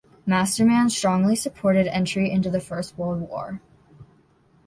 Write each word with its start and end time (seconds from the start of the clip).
Masterman 0.25 0.89
strongly 0.89 1.35
supported 1.35 1.85
entry 1.85 2.31
into 2.31 2.49
the 2.49 2.59
First 2.59 2.97
World 2.97 3.29
War. 3.29 3.61